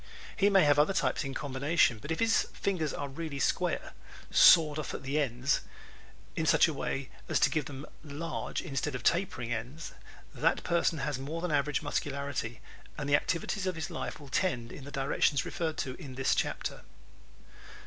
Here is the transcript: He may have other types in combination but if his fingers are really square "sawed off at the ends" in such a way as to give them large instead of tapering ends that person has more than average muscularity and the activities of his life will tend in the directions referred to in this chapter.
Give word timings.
He 0.35 0.49
may 0.49 0.63
have 0.63 0.79
other 0.79 0.95
types 0.95 1.23
in 1.23 1.35
combination 1.35 1.99
but 1.99 2.09
if 2.09 2.19
his 2.19 2.47
fingers 2.53 2.91
are 2.91 3.07
really 3.07 3.37
square 3.37 3.93
"sawed 4.31 4.79
off 4.79 4.95
at 4.95 5.03
the 5.03 5.19
ends" 5.19 5.61
in 6.35 6.47
such 6.47 6.67
a 6.67 6.73
way 6.73 7.11
as 7.29 7.39
to 7.41 7.51
give 7.51 7.65
them 7.65 7.85
large 8.03 8.63
instead 8.63 8.95
of 8.95 9.03
tapering 9.03 9.53
ends 9.53 9.93
that 10.33 10.63
person 10.63 10.97
has 10.97 11.19
more 11.19 11.39
than 11.39 11.51
average 11.51 11.83
muscularity 11.83 12.61
and 12.97 13.07
the 13.07 13.15
activities 13.15 13.67
of 13.67 13.75
his 13.75 13.91
life 13.91 14.19
will 14.19 14.29
tend 14.29 14.71
in 14.71 14.85
the 14.85 14.91
directions 14.91 15.45
referred 15.45 15.77
to 15.77 15.93
in 16.01 16.15
this 16.15 16.33
chapter. 16.33 16.81